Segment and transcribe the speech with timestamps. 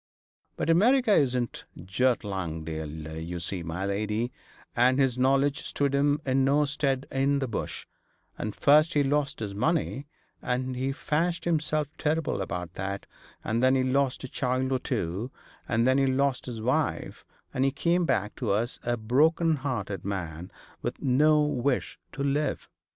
[0.55, 4.31] But America isn't Gert Langdale, you see, my lady,
[4.75, 7.85] and his knowledge stood him in no stead in the Bush;
[8.35, 10.07] and first he lost his money,
[10.41, 13.05] and he fashed himself terrible about that,
[13.43, 15.29] and then he lost a child or two,
[15.69, 17.23] and then he lost his wife,
[17.53, 22.67] and he came back to us a broken hearted man, with no wish to live.